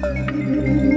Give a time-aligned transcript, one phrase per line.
[0.00, 0.91] Música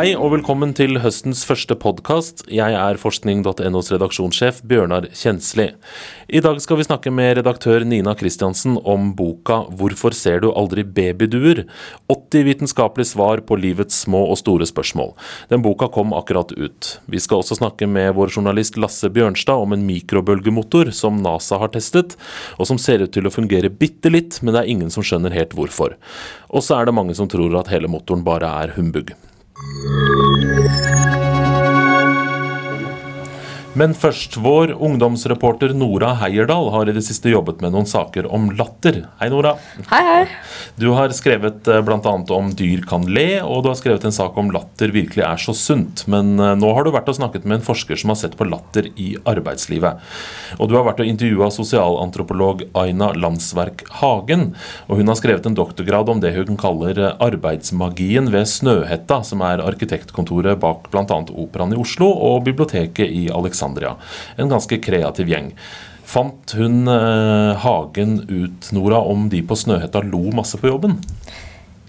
[0.00, 2.46] Hei og velkommen til høstens første podkast.
[2.48, 5.66] Jeg er forskning.nos redaksjonssjef Bjørnar Kjensli.
[6.32, 10.86] I dag skal vi snakke med redaktør Nina Kristiansen om boka 'Hvorfor ser du aldri
[10.88, 11.66] babyduer?'
[12.08, 15.12] 80 vitenskapelige svar på livets små og store spørsmål.
[15.50, 16.98] Den boka kom akkurat ut.
[17.06, 21.68] Vi skal også snakke med vår journalist Lasse Bjørnstad om en mikrobølgemotor som NASA har
[21.68, 22.16] testet,
[22.58, 25.34] og som ser ut til å fungere bitte litt, men det er ingen som skjønner
[25.34, 25.96] helt hvorfor.
[26.48, 29.12] Og så er det mange som tror at hele motoren bare er humbug.
[29.62, 30.89] Música
[33.78, 38.48] Men først, vår ungdomsreporter Nora Heierdal har i det siste jobbet med noen saker om
[38.58, 39.04] latter.
[39.20, 39.52] Hei, Nora.
[39.92, 40.24] Hei, hei.
[40.74, 42.14] Du har skrevet bl.a.
[42.34, 45.54] om dyr kan le, og du har skrevet en sak om latter virkelig er så
[45.54, 46.02] sunt.
[46.10, 48.48] Men eh, nå har du vært og snakket med en forsker som har sett på
[48.48, 50.02] latter i arbeidslivet.
[50.58, 54.48] Og du har vært og intervjua sosialantropolog Aina Landsverk Hagen.
[54.90, 59.62] Og hun har skrevet en doktorgrad om det hun kaller arbeidsmagien ved Snøhetta, som er
[59.62, 61.06] arkitektkontoret bak bl.a.
[61.06, 63.59] Operaen i Oslo og biblioteket i Alexandria.
[63.60, 63.96] Alexandria.
[64.36, 65.52] En ganske kreativ gjeng.
[66.04, 70.96] Fant hun eh, Hagen ut, Nora, om de på Snøhetta lo masse på jobben?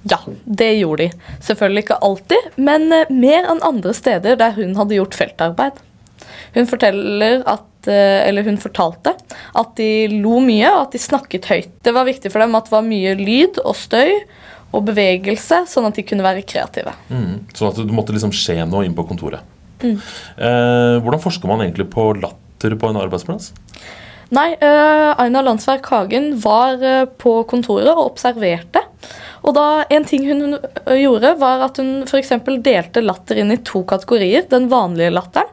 [0.03, 1.31] Ja, det gjorde de.
[1.41, 5.79] Selvfølgelig ikke alltid, men eh, mer enn andre steder der hun hadde gjort feltarbeid.
[6.53, 9.15] Hun at eh, eller hun fortalte
[9.55, 11.73] at de lo mye og at de snakket høyt.
[11.81, 14.19] Det var viktig for dem at det var mye lyd og støy
[14.71, 16.93] og bevegelse, sånn at de kunne være kreative.
[17.09, 19.41] Mm, sånn at det måtte liksom skje noe inn på kontoret.
[19.81, 19.97] Mm.
[20.37, 23.51] Eh, hvordan forsker man egentlig på latter på en arbeidsplass?
[24.31, 28.85] Nei, uh, Aina Landsverk Hagen var uh, på kontoret og observerte.
[29.41, 32.31] Og da En ting hun uh, gjorde, var at hun f.eks.
[32.63, 34.47] delte latter inn i to kategorier.
[34.47, 35.51] Den vanlige latteren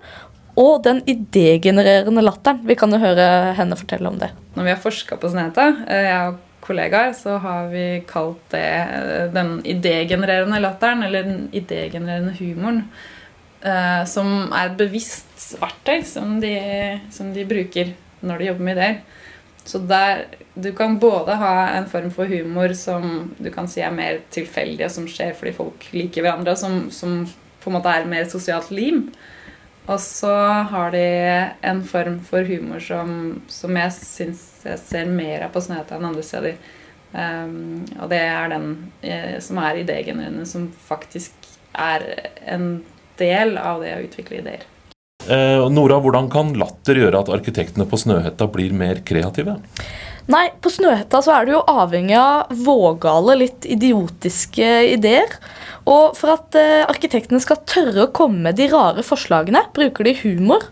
[0.58, 2.62] og den idégenererende latteren.
[2.66, 4.32] Vi kan jo høre henne fortelle om det.
[4.56, 8.64] Når vi har forska på Sneta, jeg og kollegaer, så har vi kalt det
[9.36, 12.82] den idégenererende latteren, eller den idégenererende humoren.
[13.58, 16.52] Uh, som er et bevisst verktøy som de,
[17.10, 17.90] som de, bruker
[18.22, 19.00] når de jobber med ideer.
[19.68, 20.22] Så der,
[20.54, 24.86] du kan både ha en form for humor som du kan si er mer tilfeldig,
[24.86, 27.18] og som skjer fordi folk liker hverandre, og som, som
[27.58, 29.08] på en måte er mer sosialt lim.
[29.88, 30.32] Og så
[30.70, 31.04] har de
[31.64, 36.08] en form for humor som, som jeg syns jeg ser mer av på Snøhetta enn
[36.10, 36.58] andre steder.
[37.08, 38.66] Um, og det er den
[39.00, 41.32] eh, som er idégenerende, som faktisk
[41.72, 42.04] er
[42.44, 42.82] en
[43.20, 44.66] del av det å utvikle ideer.
[45.28, 49.58] Eh, Nora, hvordan kan latter gjøre at arkitektene på Snøhetta blir mer kreative?
[50.28, 55.38] Nei, På Snøhetta så er du jo avhengig av vågale, litt idiotiske ideer.
[55.88, 60.16] Og for at eh, arkitektene skal tørre å komme med de rare forslagene, bruker de
[60.22, 60.68] humor.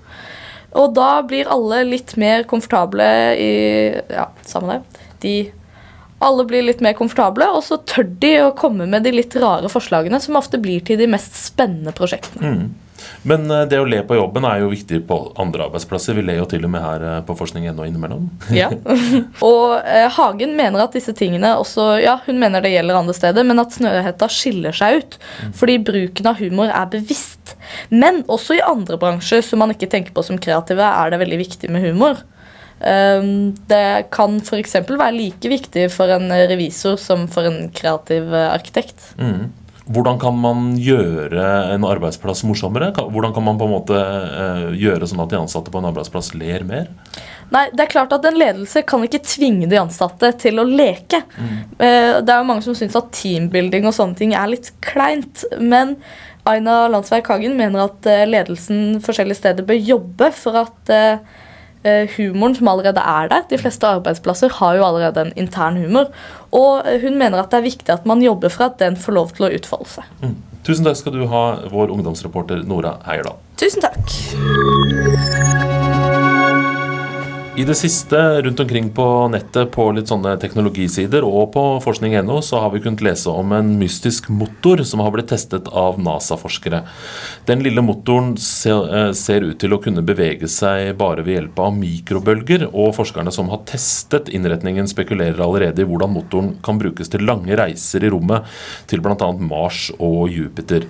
[0.77, 3.07] Og da blir alle litt mer komfortable
[3.41, 3.53] i
[4.13, 5.05] Ja, samme det.
[5.25, 5.37] De
[6.19, 9.69] alle blir litt mer komfortable, og så tør de å komme med de litt rare
[9.72, 12.53] forslagene, som ofte blir til de mest spennende prosjektene.
[12.56, 12.75] Mm.
[13.28, 16.16] Men eh, det å le på jobben er jo viktig på andre arbeidsplasser.
[16.16, 18.28] Vi ler jo til og med her eh, på forskning.no innimellom.
[18.54, 18.71] ja.
[19.50, 23.47] Og eh, Hagen mener at disse tingene også Ja, hun mener det gjelder andre steder,
[23.47, 25.19] men at Snøhetta skiller seg ut.
[25.43, 25.53] Mm.
[25.60, 27.56] Fordi bruken av humor er bevisst.
[27.91, 31.43] Men også i andre bransjer som man ikke tenker på som kreative, er det veldig
[31.44, 32.25] viktig med humor.
[32.81, 34.75] Ehm, det kan f.eks.
[34.88, 39.14] være like viktig for en revisor som for en kreativ eh, arkitekt.
[39.20, 39.48] Mm.
[39.87, 42.91] Hvordan kan man gjøre en arbeidsplass morsommere?
[42.91, 46.32] Hvordan kan man på en måte eh, gjøre sånn at de ansatte på en arbeidsplass
[46.34, 46.91] ler mer?
[47.54, 51.22] Nei, det er klart at En ledelse kan ikke tvinge de ansatte til å leke.
[51.38, 51.56] Mm.
[51.78, 55.47] Eh, det er jo Mange som syns at teambuilding og sånne ting er litt kleint.
[55.62, 55.94] Men
[56.47, 61.44] Aina Landsverk Hagen mener at ledelsen forskjellige steder bør jobbe for at Eh,
[62.16, 63.47] humoren som allerede er der.
[63.50, 66.10] De fleste arbeidsplasser har jo allerede en intern humor.
[66.52, 69.19] Og eh, hun mener at det er viktig at man jobber for at den får
[69.19, 70.12] lov til å utfolde seg.
[70.22, 70.36] Mm.
[70.66, 73.38] Tusen takk skal du ha, vår ungdomsreporter Nora Heierdal.
[73.60, 75.75] Tusen takk.
[77.56, 82.59] I det siste rundt omkring på nettet på litt sånne teknologisider og på forskning.no så
[82.61, 86.83] har vi kunnet lese om en mystisk motor som har blitt testet av NASA-forskere.
[87.48, 91.72] Den lille motoren eh, ser ut til å kunne bevege seg bare ved hjelp av
[91.78, 97.25] mikrobølger, og forskerne som har testet innretningen spekulerer allerede i hvordan motoren kan brukes til
[97.25, 98.45] lange reiser i rommet
[98.92, 99.30] til bl.a.
[99.41, 100.84] Mars og Jupiter.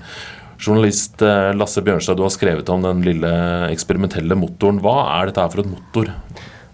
[0.58, 3.32] Journalist eh, Lasse Bjørnstad, du har skrevet om den lille
[3.70, 4.82] eksperimentelle motoren.
[4.82, 6.14] Hva er dette her for et motor?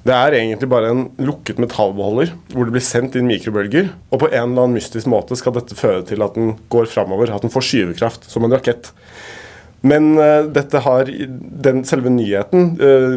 [0.02, 3.93] Det er egentlig bare en lukket metallbeholder hvor det blir sendt inn mikrobølger.
[4.10, 7.31] Og på en eller annen mystisk måte skal dette føre til at den går framover,
[7.31, 8.90] at den får skyvekraft som en rakett.
[9.87, 11.08] Men uh, dette har,
[11.66, 13.16] den selve nyheten uh,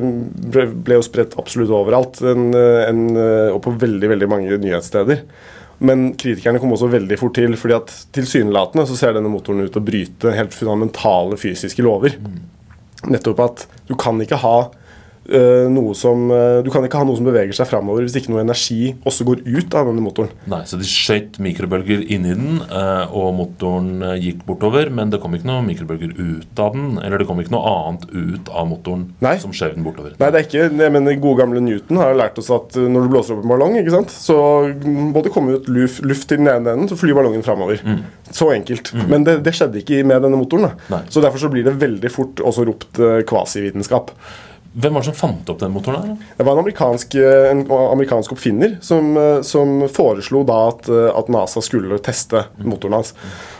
[0.50, 5.22] ble, ble, jo spredt absolutt overalt, en, en, uh, og på veldig veldig mange nyhetssteder.
[5.86, 9.74] Men kritikerne kom også veldig fort til, fordi at tilsynelatende så ser denne motoren ut
[9.74, 12.16] til å bryte helt fundamentale fysiske lover.
[13.12, 14.85] Nettopp at du kan ikke ha eh,
[15.26, 18.44] noe som eh, Du kan ikke ha noe som beveger seg framover hvis ikke noe
[18.44, 20.30] energi også går ut av denne motoren.
[20.52, 24.92] Nei, Så de skjøt mikrobølger inni den, eh, og motoren eh, gikk bortover.
[24.94, 28.06] Men det kom ikke noe mikrobølger ut av den, eller det kom ikke noe annet
[28.14, 29.36] ut av motoren Nei.
[29.42, 30.16] som skjøv den bortover.
[30.22, 33.08] Nei, det er ikke jeg mener, Gode gamle Newton har lært oss at eh, når
[33.08, 34.38] du blåser opp en ballong, ikke sant, så
[34.86, 37.82] må det komme ut luft, luft til den ene enden, så flyr ballongen framover.
[38.36, 38.92] Så enkelt.
[39.10, 40.70] Men det, det skjedde ikke med denne motoren.
[40.76, 40.90] Mm.
[40.92, 41.04] Nei.
[41.06, 41.14] Da.
[41.14, 44.12] Så derfor så blir det veldig fort også ropt eh, kvasivitenskap.
[44.76, 46.04] Hvem var det som fant opp den motoren?
[46.04, 46.32] her?
[46.38, 51.12] Det var en amerikansk, eh, en amerikansk oppfinner som, eh, som foreslo da at, eh,
[51.16, 53.14] at NASA skulle teste motoren hans.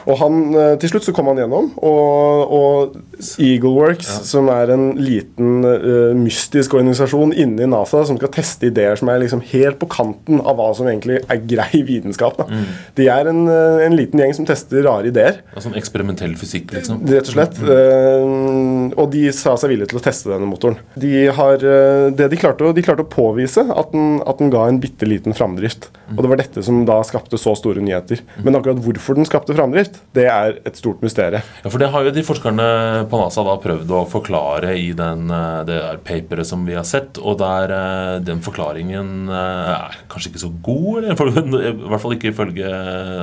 [0.06, 0.36] Og han,
[0.80, 2.96] Til slutt så kom han gjennom, og, og
[3.40, 9.10] Eagleworks, som er en liten uh, mystisk organisasjon inni NASA som skal teste ideer som
[9.10, 12.44] er liksom helt på kanten av hva som egentlig er grei vitenskap.
[12.50, 12.66] Mm.
[13.00, 15.42] De er en, en liten gjeng som tester rare ideer.
[15.56, 17.02] Altså en eksperimentell fysikk, liksom?
[17.10, 17.60] Rett og slett.
[17.62, 20.78] Eh, og de sa seg villige til å teste denne motoren.
[21.00, 21.05] De
[21.36, 24.80] har, eh, det de, klarte de klarte å påvise at den, at den ga en
[24.82, 25.90] bitte liten framdrift.
[26.14, 28.22] Og det var dette som da skapte så store nyheter.
[28.46, 31.44] Men akkurat hvorfor den skapte framdrift, det er et stort mysterium.
[31.64, 32.68] Ja, for Det har jo de forskerne
[33.10, 36.86] på NASA da prøvd å forklare i den, eh, det der paperet som vi har
[36.88, 37.20] sett.
[37.22, 42.32] Og der eh, den forklaringen er kanskje ikke så god, eller i hvert fall ikke
[42.32, 42.70] ifølge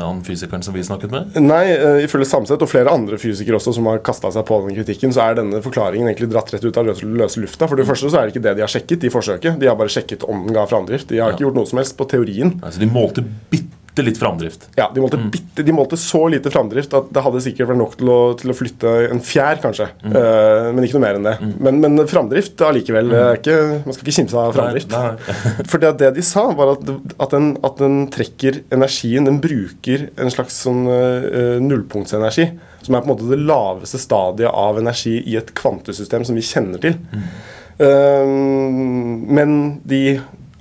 [0.03, 1.41] han fysikeren som vi snakket med.
[1.43, 1.65] Nei,
[2.05, 5.27] ifølge Samset og flere andre fysikere også som har kasta seg på den kritikken, så
[5.27, 7.69] er denne forklaringen egentlig dratt rett ut av løse lufta.
[7.73, 9.55] For det første så er det ikke det de har sjekket i forsøket.
[9.57, 11.09] De har bare sjekket om den ga framdrift.
[11.09, 12.59] De har ikke gjort noe som helst på teorien.
[12.61, 14.67] Altså, de målte bitte litt framdrift.
[14.77, 17.95] Ja, De målte, bitte, de målte så lite framdrift at det hadde sikkert vært nok
[18.01, 19.87] til å, til å flytte en fjær, kanskje.
[20.05, 21.35] Eh, men ikke noe mer enn det.
[21.65, 23.13] Men, men framdrift allikevel.
[23.17, 23.41] er
[23.87, 24.93] Man skal ikke kimse av framdrift.
[24.93, 25.55] Nei, nei.
[25.71, 30.11] For det, det de sa, var at, at, den, at den trekker energien Den bruker
[30.21, 32.51] en slags sånn uh, nullpunktsenergi.
[32.83, 36.45] Som er på en måte det laveste stadiet av energi i et kvantesystem som vi
[36.45, 36.97] kjenner til.
[37.15, 39.53] Eh, men
[39.89, 40.03] de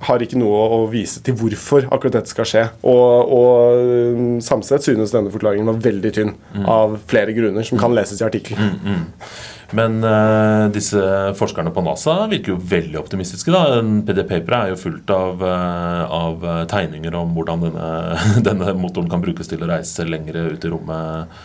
[0.06, 2.64] har ikke noe å vise til hvorfor akkurat dette skal skje.
[2.90, 6.34] Og, og eh, Samset synes denne forklaringen var veldig tynn,
[6.66, 8.78] av flere grunner, som kan leses i artikkelen.
[9.72, 11.00] Men uh, disse
[11.38, 13.54] forskerne på NASA virker jo veldig optimistiske.
[13.54, 13.80] da.
[14.04, 17.88] PD-paper er jo fullt av, uh, av tegninger om hvordan denne,
[18.48, 21.40] denne motoren kan brukes til å reise lengre ut i rommet.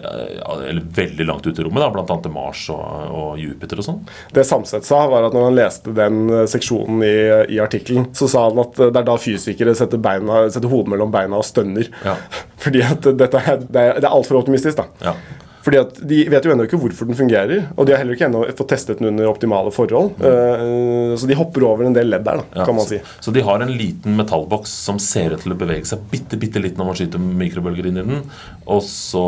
[0.00, 2.16] Eller veldig langt ut i rommet, da, bl.a.
[2.22, 4.00] til Mars og, og Jupiter og sånn.
[4.34, 7.16] Det Samset sa, var at når han leste den eh, seksjonen i,
[7.56, 10.94] i artikkelen, så sa han at eh, det er da fysikere setter, beina, setter hodet
[10.94, 11.90] mellom beina og stønner.
[12.06, 12.16] Ja.
[12.64, 15.10] Fordi at dette det er, det er altfor optimistisk, da.
[15.10, 15.16] Ja.
[15.60, 18.28] Fordi at De vet jo ennå ikke hvorfor den fungerer, og de har heller ikke
[18.30, 20.14] ennå fått testet den under optimale forhold.
[20.24, 23.00] Eh, så de hopper over en del ledd der, da, Ja, kan man si.
[23.20, 26.62] så de har en liten metallboks som ser ut til å bevege seg bitte, bitte
[26.64, 28.22] litt når man skyter mikrobølger inn i den.
[28.70, 29.24] Og så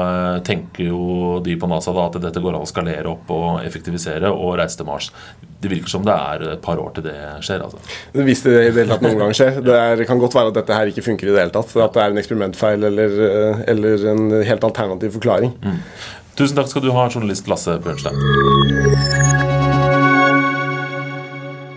[0.00, 3.60] eh, tenker jo de på NASA da at dette går an å skalere opp og
[3.66, 5.10] effektivisere og reise til Mars.
[5.64, 7.14] Det virker som det er et par år til det
[7.44, 7.62] skjer.
[7.64, 7.78] altså.
[8.12, 9.60] Hvis det i det hele tatt noen gang skjer.
[9.64, 11.72] Det er, kan godt være at dette her ikke funker i det hele tatt.
[11.80, 15.54] At det er en eksperimentfeil eller, eh, eller en helt alternativ forklaring.
[16.34, 19.43] Tusen takk skal du ha, journalist Lasse Bjørnstein.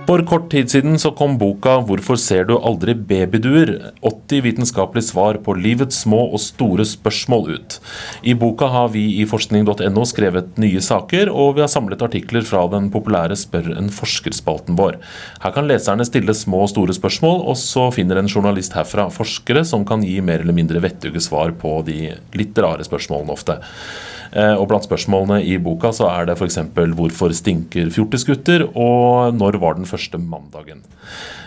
[0.07, 5.33] For kort tid siden så kom boka 'Hvorfor ser du aldri babyduer?' 80 vitenskapelige svar
[5.44, 7.80] på livets små og store spørsmål ut.
[8.23, 12.64] I boka har vi i forskning.no skrevet nye saker, og vi har samlet artikler fra
[12.71, 14.95] den populære Spør en forsker-spalten vår.
[15.44, 19.66] Her kan leserne stille små og store spørsmål, og så finner en journalist herfra forskere
[19.66, 23.59] som kan gi mer eller mindre vettuge svar på de litt rare spørsmålene ofte.
[24.34, 26.60] Eh, Og Blant spørsmålene i boka så er det f.eks.:
[26.98, 28.68] Hvorfor stinker fjortisgutter?
[28.76, 30.84] Og når var den første mandagen?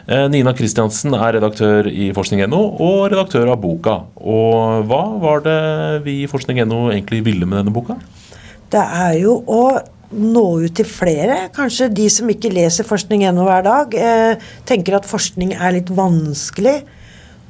[0.08, 4.00] Eh, Nina Kristiansen er redaktør i Forskning.no og redaktør av boka.
[4.16, 5.60] Og hva var det
[6.06, 7.98] vi i Forskning.no egentlig ville med denne boka?
[8.70, 9.64] Det er jo å
[10.10, 11.48] nå ut til flere.
[11.54, 16.80] Kanskje de som ikke leser forskning.no hver dag, eh, tenker at forskning er litt vanskelig.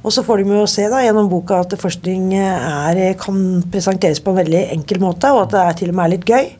[0.01, 3.41] Og så får de jo se da, gjennom boka at forskning er, kan
[3.73, 6.51] presenteres på en veldig enkel måte, og at det til og med er litt gøy.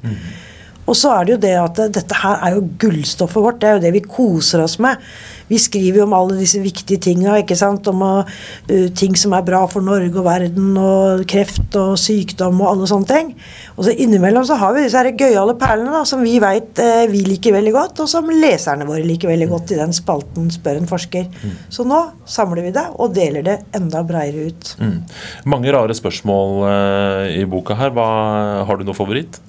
[0.91, 3.61] Og så er det jo det at dette her er jo gullstoffet vårt.
[3.63, 4.99] Det er jo det vi koser oss med.
[5.51, 7.87] Vi skriver jo om alle disse viktige tinga, ikke sant.
[7.91, 8.41] Om uh,
[8.99, 13.11] ting som er bra for Norge og verden, og kreft og sykdom og alle sånne
[13.11, 13.33] ting.
[13.77, 16.79] Og så innimellom så har vi disse her gøyale perlene da, som vi veit
[17.11, 20.81] vi liker veldig godt, og som leserne våre liker veldig godt i den spalten Spør
[20.81, 21.27] en forsker.
[21.73, 24.75] Så nå samler vi det og deler det enda bredere ut.
[24.81, 24.99] Mm.
[25.51, 27.95] Mange rare spørsmål uh, i boka her.
[27.95, 28.11] Hva,
[28.67, 29.41] har du noe favoritt?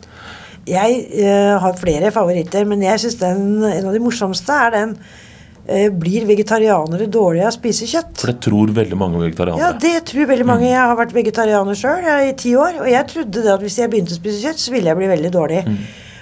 [0.69, 5.87] Jeg uh, har flere favoritter, men jeg syns en av de morsomste er den uh,
[5.97, 8.13] blir vegetarianere dårlige av å spise kjøtt?
[8.21, 9.63] For det tror veldig mange vegetarianere.
[9.63, 10.69] Ja, det tror veldig mange.
[10.69, 13.91] Jeg har vært vegetarianer sjøl i ti år, og jeg trodde det at hvis jeg
[13.93, 15.61] begynte å spise kjøtt, så ville jeg bli veldig dårlig.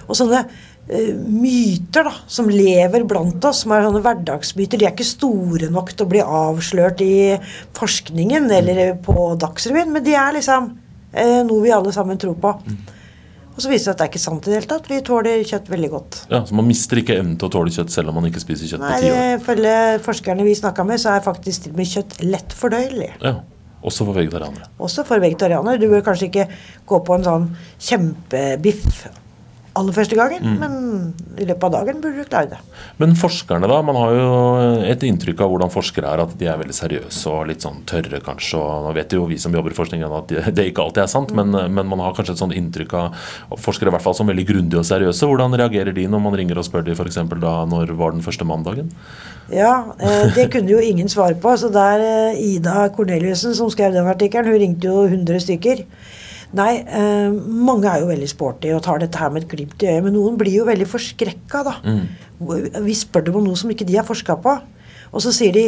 [0.07, 4.95] Og sånne eh, myter da, som lever blant oss, som er sånne hverdagsmyter, de er
[4.95, 7.17] ikke store nok til å bli avslørt i
[7.77, 10.71] forskningen eller på Dagsrevyen, men de er liksom
[11.49, 12.51] noe vi alle sammen tror på.
[13.59, 14.85] Og så viser det at det er ikke sant i det hele tatt.
[14.87, 16.17] Vi tåler kjøtt veldig godt.
[16.31, 18.69] Ja, så Man mister ikke evnen til å tåle kjøtt selv om man ikke spiser
[18.71, 19.31] kjøtt Nei, på ti år.
[19.41, 19.73] Ifølge
[20.05, 23.09] forskerne vi snakka med, så er faktisk til og med kjøtt lett fordøyelig.
[23.19, 23.33] Ja,
[23.83, 24.69] Også for vegetarianere.
[24.79, 25.79] Også for vegetarianere.
[25.83, 26.47] Du bør kanskje ikke
[26.87, 27.49] gå på en sånn
[27.83, 29.03] kjempebiff
[29.79, 30.59] aller første gangen, Mm.
[30.59, 32.59] men i løpet av dagen burde du klare det.
[32.99, 33.81] Men forskerne, da?
[33.81, 37.47] Man har jo et inntrykk av hvordan forskere er, at de er veldig seriøse og
[37.47, 38.59] litt sånn tørre, kanskje.
[38.59, 41.11] Og nå vet jo vi som jobber i forskningen at det det ikke alltid er
[41.11, 44.27] sant, men, men man har kanskje et sånt inntrykk av forskere i hvert fall som
[44.27, 45.27] veldig grundige og seriøse.
[45.29, 47.15] Hvordan reagerer de når man ringer og spør de f.eks.
[47.39, 48.91] da når var den første mandagen?
[49.53, 51.55] Ja, eh, det kunne jo ingen svare på.
[51.57, 55.85] Så der er Ida Corneliussen som skrev den artikkelen, hun ringte jo 100 stykker.
[56.57, 57.29] Nei, eh,
[57.69, 60.15] mange er jo veldig sporty og tar dette her med et glimt i øyet, men
[60.17, 61.75] noen blir jo veldig forskrekka, da.
[62.81, 64.55] Vi spør dem om noe som ikke de har forska på,
[65.11, 65.67] og så sier de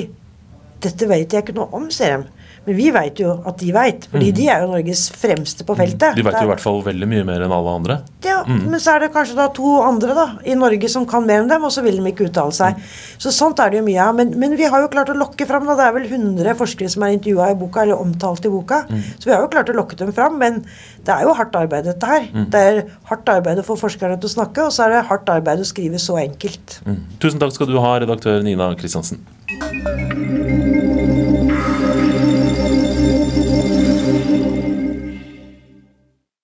[0.82, 2.41] 'Dette vet jeg ikke noe om', sier de.
[2.62, 6.14] Men vi veit jo at de veit, fordi de er jo Norges fremste på feltet.
[6.14, 7.96] De vet jo i hvert fall veldig mye mer enn alle andre.
[8.22, 11.42] ja, Men så er det kanskje da to andre da, i Norge som kan mer
[11.42, 12.78] enn dem, og så vil de ikke uttale seg.
[13.18, 14.14] Så sånt er det jo mye av.
[14.20, 15.66] Men, men vi har jo klart å lokke fram.
[15.66, 18.84] da, Det er vel 100 forskere som er intervjua i boka, eller omtalt i boka.
[19.18, 20.38] Så vi har jo klart å lokke dem fram.
[20.38, 20.62] Men
[21.02, 22.30] det er jo hardt arbeid, dette her.
[22.54, 25.34] Det er hardt arbeid å få forskerne til å snakke, og så er det hardt
[25.34, 26.78] arbeid å skrive så enkelt.
[26.86, 27.02] Mm.
[27.18, 29.26] Tusen takk skal du ha, redaktør Nina Kristiansen.